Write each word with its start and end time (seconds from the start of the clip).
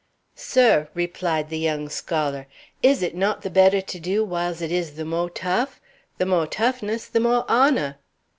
"Sir," 0.33 0.89
replied 0.95 1.49
the 1.51 1.59
young 1.59 1.87
scholar, 1.87 2.47
"is 2.81 3.03
it 3.03 3.13
not 3.15 3.43
the 3.43 3.51
better 3.51 3.81
to 3.81 3.99
do 3.99 4.23
whilse 4.25 4.59
it 4.59 4.71
is 4.71 4.95
the 4.95 5.05
mo' 5.05 5.27
tough? 5.27 5.79
The 6.17 6.25
mo' 6.25 6.47
toughness, 6.47 7.05
the 7.05 7.19
mo' 7.19 7.45
honor." 7.47 7.97